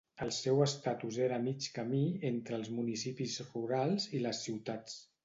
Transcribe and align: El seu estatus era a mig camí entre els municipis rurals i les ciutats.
El 0.25 0.29
seu 0.35 0.61
estatus 0.65 1.19
era 1.25 1.35
a 1.41 1.43
mig 1.43 1.67
camí 1.75 1.99
entre 2.31 2.57
els 2.61 2.71
municipis 2.79 3.37
rurals 3.51 4.09
i 4.19 4.23
les 4.25 4.41
ciutats. 4.49 4.99